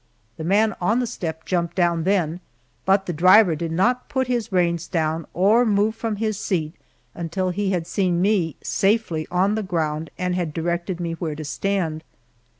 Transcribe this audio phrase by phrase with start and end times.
[0.37, 2.39] The man on the step jumped down then,
[2.85, 6.73] but the driver did not put his reins down, or move from his seat
[7.13, 11.45] until he had seen me safely on the ground and had directed me where to
[11.45, 12.03] stand.